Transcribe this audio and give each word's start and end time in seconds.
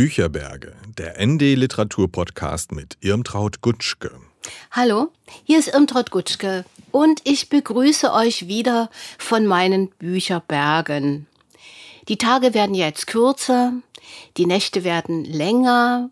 Bücherberge, 0.00 0.72
der 0.96 1.22
ND 1.22 1.42
Literatur 1.42 2.10
Podcast 2.10 2.72
mit 2.72 2.96
Irmtraut 3.02 3.60
Gutschke. 3.60 4.10
Hallo, 4.70 5.12
hier 5.44 5.58
ist 5.58 5.74
Irmtraut 5.74 6.10
Gutschke 6.10 6.64
und 6.90 7.20
ich 7.24 7.50
begrüße 7.50 8.10
euch 8.10 8.48
wieder 8.48 8.88
von 9.18 9.46
meinen 9.46 9.90
Bücherbergen. 9.98 11.26
Die 12.08 12.16
Tage 12.16 12.54
werden 12.54 12.74
jetzt 12.74 13.08
kürzer, 13.08 13.74
die 14.38 14.46
Nächte 14.46 14.84
werden 14.84 15.26
länger 15.26 16.08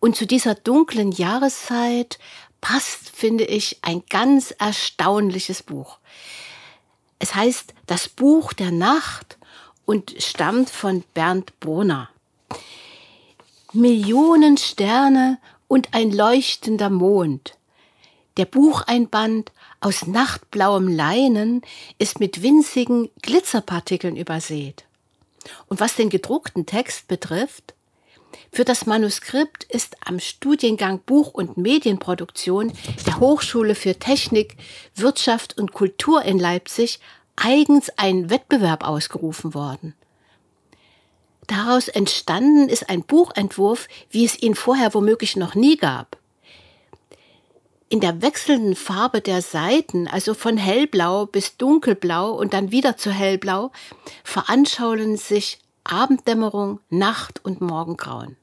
und 0.00 0.16
zu 0.16 0.26
dieser 0.26 0.56
dunklen 0.56 1.12
Jahreszeit 1.12 2.18
passt, 2.60 3.08
finde 3.14 3.44
ich, 3.44 3.78
ein 3.82 4.02
ganz 4.10 4.50
erstaunliches 4.50 5.62
Buch. 5.62 5.98
Es 7.20 7.36
heißt 7.36 7.72
Das 7.86 8.08
Buch 8.08 8.52
der 8.52 8.72
Nacht 8.72 9.38
und 9.84 10.12
stammt 10.18 10.70
von 10.70 11.04
Bernd 11.14 11.60
Brunner. 11.60 12.08
Millionen 13.74 14.58
Sterne 14.58 15.38
und 15.66 15.94
ein 15.94 16.12
leuchtender 16.12 16.90
Mond. 16.90 17.56
Der 18.36 18.44
Bucheinband 18.44 19.50
aus 19.80 20.06
nachtblauem 20.06 20.88
Leinen 20.88 21.62
ist 21.98 22.20
mit 22.20 22.42
winzigen 22.42 23.08
Glitzerpartikeln 23.22 24.16
übersät. 24.16 24.84
Und 25.68 25.80
was 25.80 25.96
den 25.96 26.10
gedruckten 26.10 26.66
Text 26.66 27.08
betrifft, 27.08 27.72
für 28.52 28.66
das 28.66 28.84
Manuskript 28.84 29.64
ist 29.64 29.96
am 30.04 30.20
Studiengang 30.20 31.00
Buch- 31.00 31.32
und 31.32 31.56
Medienproduktion 31.56 32.74
der 33.06 33.20
Hochschule 33.20 33.74
für 33.74 33.98
Technik, 33.98 34.58
Wirtschaft 34.94 35.58
und 35.58 35.72
Kultur 35.72 36.22
in 36.22 36.38
Leipzig 36.38 37.00
eigens 37.36 37.90
ein 37.96 38.28
Wettbewerb 38.28 38.86
ausgerufen 38.86 39.54
worden. 39.54 39.94
Daraus 41.46 41.88
entstanden 41.88 42.68
ist 42.68 42.88
ein 42.88 43.02
Buchentwurf, 43.02 43.88
wie 44.10 44.24
es 44.24 44.40
ihn 44.40 44.54
vorher 44.54 44.94
womöglich 44.94 45.36
noch 45.36 45.54
nie 45.54 45.76
gab. 45.76 46.16
In 47.88 48.00
der 48.00 48.22
wechselnden 48.22 48.74
Farbe 48.74 49.20
der 49.20 49.42
Seiten, 49.42 50.08
also 50.08 50.32
von 50.32 50.56
hellblau 50.56 51.26
bis 51.26 51.58
dunkelblau 51.58 52.30
und 52.30 52.54
dann 52.54 52.70
wieder 52.70 52.96
zu 52.96 53.10
hellblau, 53.10 53.70
veranschaulen 54.24 55.18
sich 55.18 55.58
Abenddämmerung, 55.84 56.80
Nacht 56.88 57.44
und 57.44 57.60
Morgengrauen. 57.60 58.36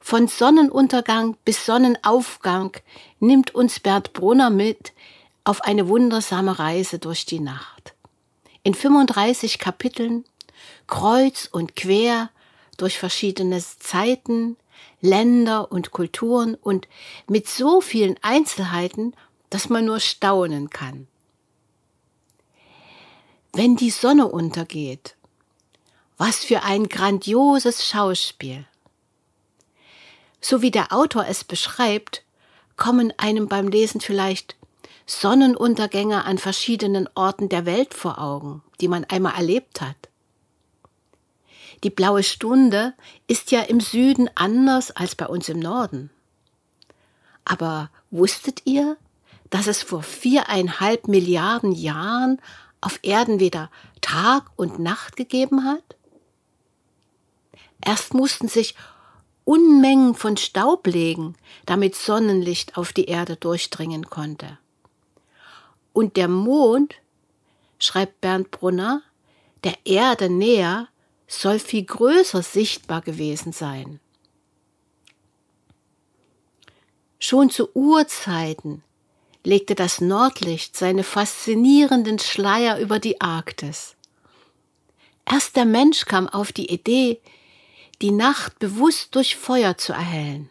Von 0.00 0.28
Sonnenuntergang 0.28 1.38
bis 1.46 1.64
Sonnenaufgang 1.64 2.76
nimmt 3.20 3.54
uns 3.54 3.80
Bert 3.80 4.12
Brunner 4.12 4.50
mit 4.50 4.92
auf 5.44 5.62
eine 5.62 5.88
wundersame 5.88 6.58
Reise 6.58 6.98
durch 6.98 7.24
die 7.24 7.40
Nacht. 7.40 7.94
In 8.64 8.74
35 8.74 9.58
Kapiteln, 9.58 10.26
kreuz 10.86 11.48
und 11.50 11.76
quer 11.76 12.30
durch 12.76 12.98
verschiedene 12.98 13.60
Zeiten, 13.60 14.56
Länder 15.00 15.70
und 15.70 15.90
Kulturen 15.90 16.54
und 16.54 16.88
mit 17.28 17.48
so 17.48 17.80
vielen 17.80 18.16
Einzelheiten, 18.22 19.14
dass 19.50 19.68
man 19.68 19.84
nur 19.84 20.00
staunen 20.00 20.70
kann. 20.70 21.06
Wenn 23.52 23.76
die 23.76 23.90
Sonne 23.90 24.26
untergeht, 24.26 25.16
was 26.16 26.38
für 26.38 26.62
ein 26.62 26.88
grandioses 26.88 27.86
Schauspiel. 27.86 28.66
So 30.40 30.62
wie 30.62 30.70
der 30.70 30.92
Autor 30.92 31.26
es 31.26 31.44
beschreibt, 31.44 32.24
kommen 32.76 33.12
einem 33.16 33.48
beim 33.48 33.68
Lesen 33.68 34.00
vielleicht 34.00 34.56
Sonnenuntergänge 35.06 36.24
an 36.24 36.38
verschiedenen 36.38 37.08
Orten 37.14 37.48
der 37.48 37.66
Welt 37.66 37.94
vor 37.94 38.18
Augen, 38.18 38.62
die 38.80 38.88
man 38.88 39.04
einmal 39.04 39.34
erlebt 39.34 39.80
hat. 39.80 39.96
Die 41.84 41.90
blaue 41.90 42.22
Stunde 42.22 42.94
ist 43.26 43.50
ja 43.50 43.60
im 43.60 43.78
Süden 43.78 44.30
anders 44.34 44.90
als 44.90 45.14
bei 45.14 45.26
uns 45.26 45.50
im 45.50 45.58
Norden. 45.58 46.10
Aber 47.44 47.90
wusstet 48.10 48.62
ihr, 48.64 48.96
dass 49.50 49.66
es 49.66 49.82
vor 49.82 50.02
viereinhalb 50.02 51.08
Milliarden 51.08 51.72
Jahren 51.72 52.40
auf 52.80 52.98
Erden 53.02 53.38
weder 53.38 53.70
Tag 54.00 54.50
und 54.56 54.78
Nacht 54.78 55.16
gegeben 55.16 55.64
hat? 55.64 55.96
Erst 57.84 58.14
mussten 58.14 58.48
sich 58.48 58.74
Unmengen 59.44 60.14
von 60.14 60.38
Staub 60.38 60.86
legen, 60.86 61.36
damit 61.66 61.94
Sonnenlicht 61.94 62.78
auf 62.78 62.94
die 62.94 63.04
Erde 63.04 63.36
durchdringen 63.36 64.06
konnte. 64.06 64.58
Und 65.92 66.16
der 66.16 66.28
Mond, 66.28 66.94
schreibt 67.78 68.22
Bernd 68.22 68.50
Brunner, 68.50 69.02
der 69.64 69.76
Erde 69.84 70.30
näher, 70.30 70.88
soll 71.26 71.58
viel 71.58 71.84
größer 71.84 72.42
sichtbar 72.42 73.00
gewesen 73.02 73.52
sein. 73.52 74.00
Schon 77.18 77.50
zu 77.50 77.74
Urzeiten 77.74 78.82
legte 79.44 79.74
das 79.74 80.00
Nordlicht 80.00 80.76
seine 80.76 81.04
faszinierenden 81.04 82.18
Schleier 82.18 82.78
über 82.78 82.98
die 82.98 83.20
Arktis. 83.20 83.94
Erst 85.24 85.56
der 85.56 85.64
Mensch 85.64 86.04
kam 86.04 86.28
auf 86.28 86.52
die 86.52 86.70
Idee, 86.70 87.20
die 88.02 88.10
Nacht 88.10 88.58
bewusst 88.58 89.14
durch 89.14 89.36
Feuer 89.36 89.78
zu 89.78 89.92
erhellen. 89.92 90.50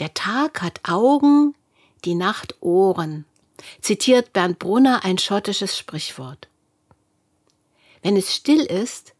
Der 0.00 0.12
Tag 0.12 0.62
hat 0.62 0.80
Augen, 0.88 1.54
die 2.04 2.14
Nacht 2.14 2.56
Ohren, 2.60 3.24
zitiert 3.80 4.32
Bernd 4.32 4.58
Brunner 4.58 5.04
ein 5.04 5.18
schottisches 5.18 5.78
Sprichwort. 5.78 6.48
Wenn 8.04 8.18
es 8.18 8.34
still 8.34 8.60
ist, 8.60 9.14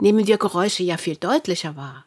nehmen 0.00 0.26
wir 0.26 0.38
Geräusche 0.38 0.82
ja 0.82 0.96
viel 0.96 1.16
deutlicher 1.16 1.76
wahr. 1.76 2.06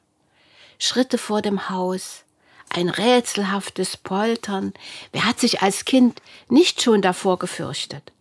Schritte 0.80 1.20
vor 1.20 1.44
dem 1.44 1.70
Haus, 1.70 2.24
ein 2.70 2.90
rätselhaftes 2.90 3.98
Poltern. 3.98 4.74
Wer 5.12 5.26
hat 5.26 5.40
sich 5.40 5.62
als 5.62 5.86
Kind 5.86 6.24
nicht 6.50 6.82
schon 6.82 7.04
davor 7.04 7.38
gefürchtet? 7.38 8.12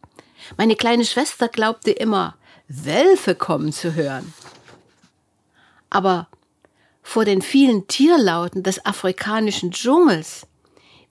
Meine 0.59 0.77
kleine 0.77 1.07
Schwester 1.07 1.49
glaubte 1.49 1.91
immer, 1.91 2.37
Wölfe 2.69 3.35
kommen 3.35 3.73
zu 3.73 3.95
hören. 3.95 4.35
Aber 5.89 6.29
vor 7.03 7.25
den 7.25 7.41
vielen 7.41 7.89
Tierlauten 7.89 8.63
des 8.63 8.85
afrikanischen 8.85 9.71
Dschungels 9.71 10.47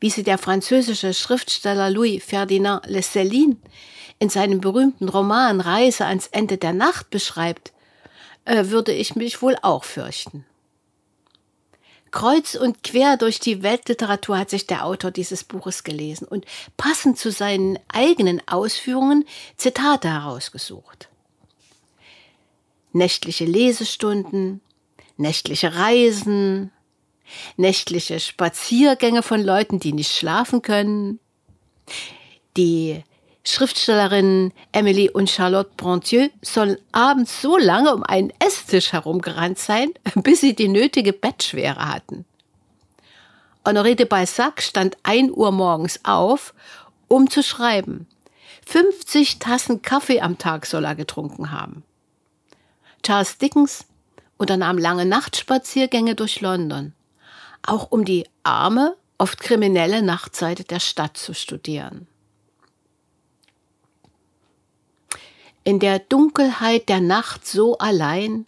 wie 0.01 0.09
sie 0.09 0.23
der 0.23 0.37
französische 0.37 1.13
Schriftsteller 1.13 1.89
Louis 1.89 2.21
Ferdinand 2.21 2.85
Lesseline 2.87 3.55
in 4.19 4.29
seinem 4.29 4.59
berühmten 4.59 5.07
Roman 5.07 5.61
Reise 5.61 6.05
ans 6.05 6.27
Ende 6.27 6.57
der 6.57 6.73
Nacht 6.73 7.09
beschreibt, 7.11 7.71
äh, 8.43 8.65
würde 8.65 8.91
ich 8.91 9.15
mich 9.15 9.41
wohl 9.41 9.55
auch 9.61 9.83
fürchten. 9.83 10.45
Kreuz 12.09 12.55
und 12.55 12.83
quer 12.83 13.15
durch 13.15 13.39
die 13.39 13.63
Weltliteratur 13.63 14.37
hat 14.37 14.49
sich 14.49 14.67
der 14.67 14.85
Autor 14.85 15.11
dieses 15.11 15.45
Buches 15.45 15.83
gelesen 15.83 16.27
und 16.27 16.45
passend 16.75 17.17
zu 17.17 17.31
seinen 17.31 17.79
eigenen 17.87 18.45
Ausführungen 18.47 19.23
Zitate 19.55 20.09
herausgesucht. 20.09 21.09
Nächtliche 22.91 23.45
Lesestunden, 23.45 24.59
nächtliche 25.15 25.73
Reisen, 25.75 26.71
nächtliche 27.57 28.19
Spaziergänge 28.19 29.23
von 29.23 29.41
Leuten, 29.41 29.79
die 29.79 29.93
nicht 29.93 30.15
schlafen 30.15 30.61
können. 30.61 31.19
Die 32.57 33.03
Schriftstellerinnen 33.43 34.53
Emily 34.71 35.09
und 35.09 35.29
Charlotte 35.29 35.71
Brontieu 35.75 36.29
sollen 36.41 36.77
abends 36.91 37.41
so 37.41 37.57
lange 37.57 37.93
um 37.93 38.03
einen 38.03 38.31
Esstisch 38.39 38.91
herumgerannt 38.91 39.57
sein, 39.57 39.91
bis 40.15 40.41
sie 40.41 40.55
die 40.55 40.67
nötige 40.67 41.13
Bettschwere 41.13 41.87
hatten. 41.87 42.25
Honoré 43.65 43.95
de 43.95 44.05
Balzac 44.05 44.61
stand 44.61 44.97
ein 45.03 45.31
Uhr 45.31 45.51
morgens 45.51 45.99
auf, 46.03 46.53
um 47.07 47.29
zu 47.29 47.43
schreiben. 47.43 48.07
50 48.65 49.39
Tassen 49.39 49.81
Kaffee 49.81 50.21
am 50.21 50.37
Tag 50.37 50.65
soll 50.65 50.85
er 50.85 50.95
getrunken 50.95 51.51
haben. 51.51 51.83
Charles 53.03 53.37
Dickens 53.37 53.85
unternahm 54.37 54.77
lange 54.77 55.05
Nachtspaziergänge 55.05 56.15
durch 56.15 56.41
London 56.41 56.93
auch 57.63 57.91
um 57.91 58.05
die 58.05 58.27
arme, 58.43 58.95
oft 59.17 59.39
kriminelle 59.39 60.01
Nachtseite 60.01 60.63
der 60.63 60.79
Stadt 60.79 61.17
zu 61.17 61.33
studieren. 61.33 62.07
In 65.63 65.79
der 65.79 65.99
Dunkelheit 65.99 66.89
der 66.89 67.01
Nacht 67.01 67.45
so 67.45 67.77
allein, 67.77 68.47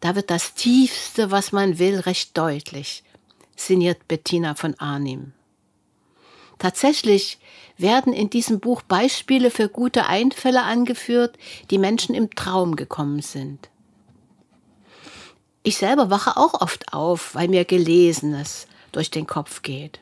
da 0.00 0.14
wird 0.14 0.30
das 0.30 0.54
Tiefste, 0.54 1.30
was 1.30 1.52
man 1.52 1.78
will, 1.78 2.00
recht 2.00 2.36
deutlich, 2.38 3.04
sinniert 3.54 4.08
Bettina 4.08 4.54
von 4.54 4.74
Arnim. 4.78 5.32
Tatsächlich 6.58 7.38
werden 7.76 8.12
in 8.12 8.30
diesem 8.30 8.60
Buch 8.60 8.80
Beispiele 8.82 9.50
für 9.50 9.68
gute 9.68 10.06
Einfälle 10.06 10.62
angeführt, 10.62 11.36
die 11.70 11.78
Menschen 11.78 12.14
im 12.14 12.30
Traum 12.30 12.76
gekommen 12.76 13.20
sind. 13.20 13.68
Ich 15.66 15.78
selber 15.78 16.10
wache 16.10 16.36
auch 16.36 16.60
oft 16.60 16.92
auf, 16.92 17.34
weil 17.34 17.48
mir 17.48 17.64
Gelesenes 17.64 18.66
durch 18.92 19.10
den 19.10 19.26
Kopf 19.26 19.62
geht. 19.62 19.98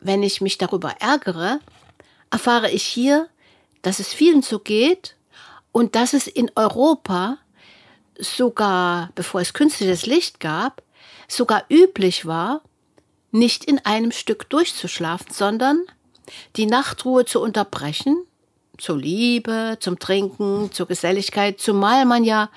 Wenn 0.00 0.22
ich 0.22 0.40
mich 0.40 0.56
darüber 0.56 0.92
ärgere, 0.98 1.60
erfahre 2.30 2.70
ich 2.70 2.84
hier, 2.84 3.28
dass 3.82 3.98
es 3.98 4.14
vielen 4.14 4.40
so 4.40 4.60
geht 4.60 5.14
und 5.72 5.94
dass 5.94 6.14
es 6.14 6.26
in 6.26 6.50
Europa 6.56 7.36
sogar, 8.18 9.10
bevor 9.14 9.42
es 9.42 9.52
künstliches 9.52 10.06
Licht 10.06 10.40
gab, 10.40 10.82
sogar 11.28 11.64
üblich 11.68 12.24
war, 12.24 12.62
nicht 13.30 13.66
in 13.66 13.78
einem 13.84 14.10
Stück 14.10 14.48
durchzuschlafen, 14.48 15.34
sondern 15.34 15.84
die 16.56 16.66
Nachtruhe 16.66 17.26
zu 17.26 17.42
unterbrechen, 17.42 18.24
zur 18.78 18.96
Liebe, 18.96 19.76
zum 19.80 19.98
Trinken, 19.98 20.72
zur 20.72 20.86
Geselligkeit, 20.86 21.60
zumal 21.60 22.06
man 22.06 22.24
ja 22.24 22.48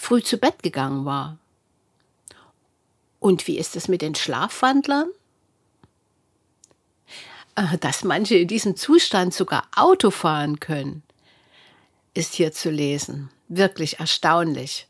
früh 0.00 0.22
zu 0.22 0.38
Bett 0.38 0.62
gegangen 0.62 1.04
war. 1.04 1.36
Und 3.18 3.46
wie 3.46 3.58
ist 3.58 3.76
es 3.76 3.86
mit 3.86 4.00
den 4.00 4.14
Schlafwandlern? 4.14 5.10
Äh, 7.54 7.76
dass 7.78 8.02
manche 8.02 8.36
in 8.36 8.48
diesem 8.48 8.76
Zustand 8.76 9.34
sogar 9.34 9.68
Auto 9.76 10.10
fahren 10.10 10.58
können, 10.58 11.02
ist 12.14 12.32
hier 12.32 12.50
zu 12.50 12.70
lesen. 12.70 13.30
Wirklich 13.48 14.00
erstaunlich. 14.00 14.86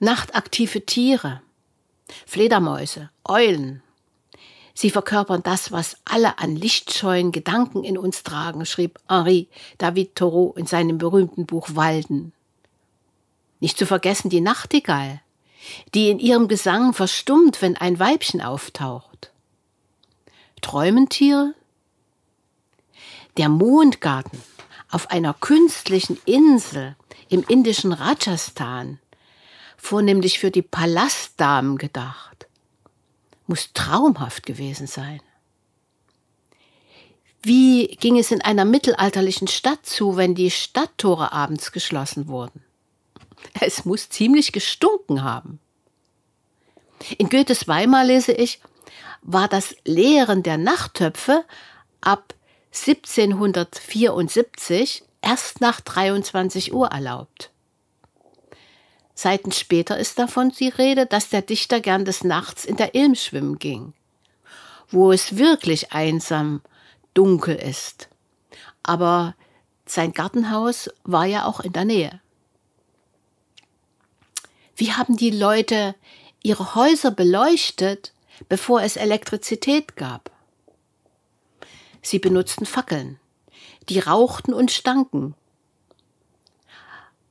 Nachtaktive 0.00 0.84
Tiere, 0.84 1.40
Fledermäuse, 2.26 3.10
Eulen. 3.24 3.80
Sie 4.74 4.90
verkörpern 4.90 5.44
das, 5.44 5.70
was 5.70 5.96
alle 6.04 6.38
an 6.38 6.56
lichtscheuen 6.56 7.30
Gedanken 7.30 7.84
in 7.84 7.96
uns 7.96 8.24
tragen, 8.24 8.66
schrieb 8.66 8.98
Henri 9.08 9.48
David 9.78 10.16
Thoreau 10.16 10.52
in 10.56 10.66
seinem 10.66 10.98
berühmten 10.98 11.46
Buch 11.46 11.68
Walden. 11.74 12.32
Nicht 13.60 13.78
zu 13.78 13.86
vergessen 13.86 14.28
die 14.28 14.40
Nachtigall, 14.40 15.20
die 15.94 16.10
in 16.10 16.18
ihrem 16.18 16.48
Gesang 16.48 16.92
verstummt, 16.92 17.62
wenn 17.62 17.76
ein 17.76 17.98
Weibchen 17.98 18.40
auftaucht. 18.40 19.32
Träumen 20.60 21.08
Tiere? 21.08 21.54
Der 23.36 23.48
Mondgarten 23.48 24.40
auf 24.90 25.10
einer 25.10 25.34
künstlichen 25.34 26.18
Insel 26.24 26.96
im 27.28 27.44
indischen 27.48 27.92
Rajasthan 27.92 28.98
vornehmlich 29.76 30.38
für 30.38 30.50
die 30.50 30.62
Palastdamen 30.62 31.78
gedacht. 31.78 32.46
Muss 33.46 33.72
traumhaft 33.72 34.44
gewesen 34.44 34.86
sein. 34.86 35.20
Wie 37.42 37.86
ging 37.86 38.18
es 38.18 38.32
in 38.32 38.40
einer 38.40 38.64
mittelalterlichen 38.64 39.46
Stadt 39.46 39.86
zu, 39.86 40.16
wenn 40.16 40.34
die 40.34 40.50
Stadttore 40.50 41.32
abends 41.32 41.70
geschlossen 41.70 42.26
wurden? 42.26 42.65
Es 43.60 43.84
muss 43.84 44.08
ziemlich 44.08 44.52
gestunken 44.52 45.22
haben. 45.22 45.60
In 47.18 47.28
Goethes 47.28 47.68
Weimar 47.68 48.04
lese 48.04 48.32
ich, 48.32 48.60
war 49.22 49.48
das 49.48 49.76
Leeren 49.84 50.42
der 50.42 50.56
Nachttöpfe 50.56 51.44
ab 52.00 52.34
1774 52.72 55.04
erst 55.20 55.60
nach 55.60 55.80
23 55.80 56.72
Uhr 56.72 56.88
erlaubt. 56.88 57.50
Seiten 59.14 59.50
später 59.50 59.98
ist 59.98 60.18
davon 60.18 60.50
die 60.50 60.68
Rede, 60.68 61.06
dass 61.06 61.30
der 61.30 61.42
Dichter 61.42 61.80
gern 61.80 62.04
des 62.04 62.22
Nachts 62.22 62.66
in 62.66 62.76
der 62.76 62.94
Ilm 62.94 63.14
schwimmen 63.14 63.58
ging, 63.58 63.94
wo 64.90 65.10
es 65.10 65.38
wirklich 65.38 65.92
einsam 65.92 66.60
dunkel 67.14 67.56
ist. 67.56 68.10
Aber 68.82 69.34
sein 69.86 70.12
Gartenhaus 70.12 70.90
war 71.04 71.24
ja 71.24 71.46
auch 71.46 71.60
in 71.60 71.72
der 71.72 71.86
Nähe. 71.86 72.20
Wie 74.76 74.92
haben 74.92 75.16
die 75.16 75.30
Leute 75.30 75.94
ihre 76.42 76.74
Häuser 76.74 77.10
beleuchtet, 77.10 78.12
bevor 78.48 78.82
es 78.82 78.96
Elektrizität 78.96 79.96
gab? 79.96 80.30
Sie 82.02 82.18
benutzten 82.18 82.66
Fackeln, 82.66 83.18
die 83.88 83.98
rauchten 83.98 84.52
und 84.54 84.70
stanken, 84.70 85.34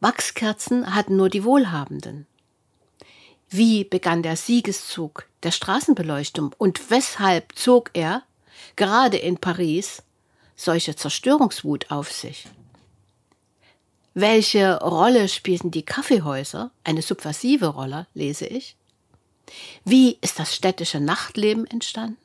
Wachskerzen 0.06 0.94
hatten 0.94 1.16
nur 1.16 1.30
die 1.30 1.44
Wohlhabenden. 1.44 2.28
Wie 3.50 3.86
begann 3.86 4.22
der 4.22 4.36
Siegeszug 4.36 5.28
der 5.42 5.52
Straßenbeleuchtung 5.52 6.54
und 6.58 6.92
weshalb 6.92 7.58
zog 7.58 7.90
er, 7.94 8.22
gerade 8.76 9.18
in 9.18 9.38
Paris, 9.38 10.04
solche 10.56 10.96
Zerstörungswut 10.96 11.90
auf 11.90 12.12
sich? 12.12 12.48
Welche 14.18 14.80
Rolle 14.80 15.28
spielten 15.28 15.72
die 15.72 15.84
Kaffeehäuser? 15.84 16.72
Eine 16.86 17.02
subversive 17.02 17.68
Rolle, 17.68 18.08
lese 18.14 18.46
ich. 18.48 18.78
Wie 19.84 20.18
ist 20.22 20.40
das 20.40 20.56
städtische 20.56 21.02
Nachtleben 21.02 21.68
entstanden? 21.68 22.18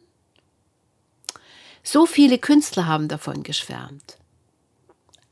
So 1.83 2.07
viele 2.07 2.39
Künstler 2.39 2.87
haben 2.87 3.09
davon 3.09 3.43
geschwärmt. 3.43 4.19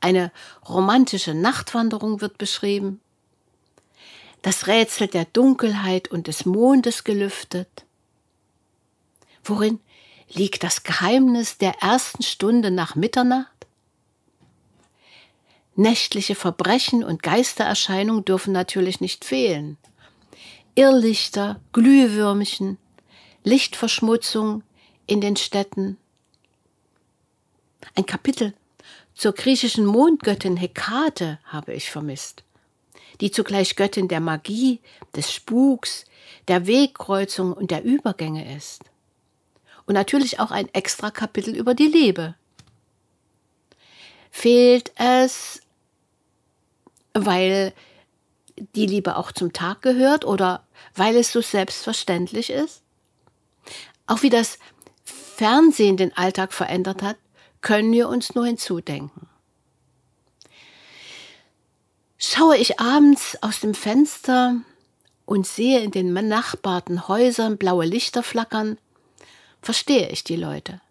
Eine 0.01 0.33
romantische 0.67 1.33
Nachtwanderung 1.33 2.19
wird 2.19 2.37
beschrieben. 2.37 2.99
Das 4.41 4.67
Rätsel 4.67 5.07
der 5.07 5.25
Dunkelheit 5.25 6.09
und 6.09 6.27
des 6.27 6.45
Mondes 6.45 7.05
gelüftet. 7.05 7.85
Worin 9.45 9.79
liegt 10.27 10.63
das 10.63 10.83
Geheimnis 10.83 11.57
der 11.57 11.81
ersten 11.81 12.21
Stunde 12.21 12.69
nach 12.69 12.95
Mitternacht? 12.95 13.58
Nächtliche 15.79 16.35
Verbrechen 16.35 17.05
und 17.05 17.23
Geistererscheinungen 17.23 18.25
dürfen 18.25 18.51
natürlich 18.51 18.99
nicht 18.99 19.23
fehlen. 19.23 19.77
Irrlichter, 20.75 21.61
Glühwürmchen, 21.71 22.77
Lichtverschmutzung 23.45 24.61
in 25.07 25.21
den 25.21 25.37
Städten. 25.37 25.95
Ein 27.95 28.05
Kapitel 28.05 28.53
zur 29.13 29.31
griechischen 29.31 29.85
Mondgöttin 29.85 30.57
Hekate 30.57 31.39
habe 31.45 31.71
ich 31.73 31.89
vermisst, 31.89 32.43
die 33.21 33.31
zugleich 33.31 33.77
Göttin 33.77 34.09
der 34.09 34.19
Magie, 34.19 34.81
des 35.15 35.31
Spuks, 35.31 36.03
der 36.49 36.67
Wegkreuzung 36.67 37.53
und 37.53 37.71
der 37.71 37.85
Übergänge 37.85 38.53
ist. 38.53 38.83
Und 39.85 39.93
natürlich 39.93 40.41
auch 40.41 40.51
ein 40.51 40.67
extra 40.73 41.09
Kapitel 41.09 41.55
über 41.55 41.73
die 41.73 41.87
Liebe. 41.87 42.35
Fehlt 44.29 44.91
es, 44.95 45.61
weil 47.13 47.73
die 48.75 48.85
Liebe 48.85 49.15
auch 49.15 49.31
zum 49.31 49.53
Tag 49.53 49.81
gehört 49.81 50.25
oder 50.25 50.63
weil 50.95 51.15
es 51.15 51.31
so 51.31 51.41
selbstverständlich 51.41 52.49
ist? 52.49 52.81
Auch 54.07 54.21
wie 54.21 54.29
das 54.29 54.59
Fernsehen 55.03 55.97
den 55.97 56.15
Alltag 56.17 56.51
verändert 56.53 57.01
hat, 57.01 57.17
können 57.61 57.91
wir 57.91 58.09
uns 58.09 58.35
nur 58.35 58.45
hinzudenken. 58.45 59.27
Schaue 62.17 62.57
ich 62.57 62.79
abends 62.79 63.37
aus 63.41 63.61
dem 63.61 63.73
Fenster 63.73 64.55
und 65.25 65.47
sehe 65.47 65.79
in 65.79 65.91
den 65.91 66.13
benachbarten 66.13 67.07
Häusern 67.07 67.57
blaue 67.57 67.85
Lichter 67.85 68.23
flackern, 68.23 68.77
verstehe 69.61 70.09
ich 70.09 70.23
die 70.23 70.35
Leute. 70.35 70.81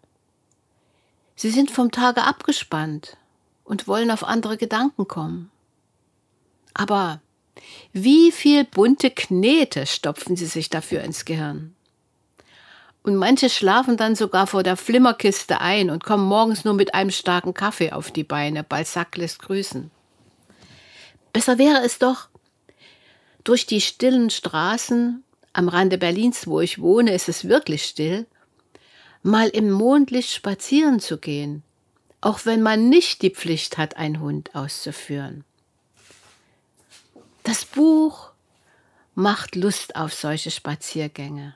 Sie 1.35 1.51
sind 1.51 1.71
vom 1.71 1.91
Tage 1.91 2.23
abgespannt 2.23 3.17
und 3.63 3.87
wollen 3.87 4.11
auf 4.11 4.23
andere 4.23 4.57
Gedanken 4.57 5.07
kommen. 5.07 5.51
Aber 6.73 7.21
wie 7.91 8.31
viel 8.31 8.63
bunte 8.63 9.11
Knete 9.11 9.85
stopfen 9.85 10.35
sie 10.35 10.45
sich 10.45 10.69
dafür 10.69 11.01
ins 11.03 11.25
Gehirn? 11.25 11.75
Und 13.01 13.15
manche 13.15 13.49
schlafen 13.49 13.97
dann 13.97 14.15
sogar 14.15 14.45
vor 14.45 14.61
der 14.61 14.77
Flimmerkiste 14.77 15.61
ein 15.61 15.89
und 15.89 16.03
kommen 16.03 16.25
morgens 16.25 16.65
nur 16.65 16.73
mit 16.73 16.93
einem 16.93 17.11
starken 17.11 17.53
Kaffee 17.53 17.91
auf 17.91 18.11
die 18.11 18.23
Beine. 18.23 18.63
Balzac 18.63 19.17
lässt 19.17 19.39
grüßen. 19.39 19.89
Besser 21.33 21.57
wäre 21.57 21.83
es 21.83 21.99
doch, 21.99 22.27
durch 23.43 23.65
die 23.65 23.81
stillen 23.81 24.29
Straßen 24.29 25.23
am 25.53 25.69
Rande 25.69 25.97
Berlins, 25.97 26.45
wo 26.45 26.59
ich 26.59 26.79
wohne, 26.79 27.13
ist 27.13 27.29
es 27.29 27.47
wirklich 27.47 27.85
still, 27.85 28.27
mal 29.23 29.47
im 29.49 29.71
Mondlicht 29.71 30.31
spazieren 30.31 30.99
zu 30.99 31.17
gehen, 31.17 31.63
auch 32.21 32.45
wenn 32.45 32.61
man 32.61 32.89
nicht 32.89 33.21
die 33.21 33.31
Pflicht 33.31 33.77
hat, 33.77 33.97
einen 33.97 34.19
Hund 34.19 34.55
auszuführen. 34.55 35.45
Das 37.49 37.65
Buch 37.65 38.29
macht 39.15 39.55
Lust 39.55 39.95
auf 39.95 40.13
solche 40.13 40.51
Spaziergänge. 40.51 41.55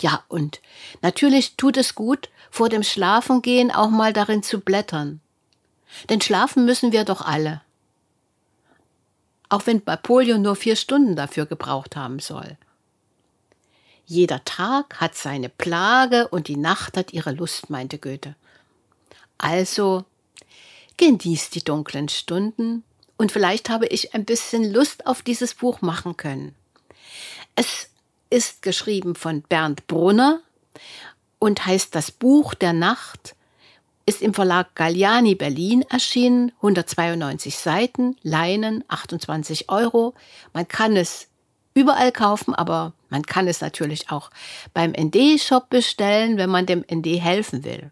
Ja, 0.00 0.24
und 0.26 0.60
natürlich 1.00 1.54
tut 1.56 1.76
es 1.76 1.94
gut, 1.94 2.28
vor 2.50 2.68
dem 2.68 2.82
Schlafengehen 2.82 3.70
auch 3.70 3.88
mal 3.88 4.12
darin 4.12 4.42
zu 4.42 4.58
blättern. 4.58 5.20
Denn 6.08 6.20
schlafen 6.20 6.64
müssen 6.64 6.90
wir 6.90 7.04
doch 7.04 7.20
alle. 7.20 7.60
Auch 9.48 9.66
wenn 9.66 9.80
Napoleon 9.86 10.42
nur 10.42 10.56
vier 10.56 10.74
Stunden 10.74 11.14
dafür 11.14 11.46
gebraucht 11.46 11.94
haben 11.94 12.18
soll. 12.18 12.58
Jeder 14.06 14.44
Tag 14.44 15.00
hat 15.00 15.14
seine 15.14 15.50
Plage 15.50 16.26
und 16.26 16.48
die 16.48 16.56
Nacht 16.56 16.96
hat 16.96 17.12
ihre 17.12 17.30
Lust, 17.30 17.70
meinte 17.70 18.00
Goethe. 18.00 18.34
Also 19.38 20.04
genießt 20.96 21.54
die 21.54 21.62
dunklen 21.62 22.08
Stunden 22.08 22.82
und 23.20 23.32
vielleicht 23.32 23.68
habe 23.68 23.84
ich 23.84 24.14
ein 24.14 24.24
bisschen 24.24 24.72
Lust 24.72 25.06
auf 25.06 25.20
dieses 25.20 25.52
Buch 25.52 25.82
machen 25.82 26.16
können. 26.16 26.54
Es 27.54 27.90
ist 28.30 28.62
geschrieben 28.62 29.14
von 29.14 29.42
Bernd 29.42 29.86
Brunner 29.88 30.40
und 31.38 31.66
heißt 31.66 31.94
Das 31.94 32.12
Buch 32.12 32.54
der 32.54 32.72
Nacht, 32.72 33.36
ist 34.06 34.22
im 34.22 34.32
Verlag 34.32 34.74
Galliani 34.74 35.34
Berlin 35.34 35.82
erschienen, 35.90 36.52
192 36.62 37.58
Seiten, 37.58 38.16
Leinen, 38.22 38.84
28 38.88 39.68
Euro. 39.68 40.14
Man 40.54 40.66
kann 40.66 40.96
es 40.96 41.28
überall 41.74 42.12
kaufen, 42.12 42.54
aber 42.54 42.94
man 43.10 43.26
kann 43.26 43.48
es 43.48 43.60
natürlich 43.60 44.10
auch 44.10 44.30
beim 44.72 44.92
ND-Shop 44.92 45.68
bestellen, 45.68 46.38
wenn 46.38 46.48
man 46.48 46.64
dem 46.64 46.86
ND 46.90 47.20
helfen 47.20 47.64
will. 47.64 47.90